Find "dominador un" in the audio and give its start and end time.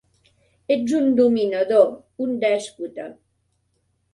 1.19-2.35